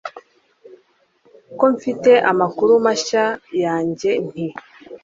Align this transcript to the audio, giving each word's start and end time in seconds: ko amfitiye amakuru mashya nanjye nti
ko 1.57 1.63
amfitiye 1.71 2.17
amakuru 2.31 2.71
mashya 2.85 3.23
nanjye 3.59 4.11
nti 4.27 4.45